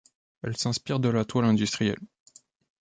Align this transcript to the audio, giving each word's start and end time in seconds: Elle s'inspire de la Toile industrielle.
Elle 0.41 0.57
s'inspire 0.57 0.99
de 0.99 1.09
la 1.09 1.25
Toile 1.25 1.45
industrielle. 1.45 1.99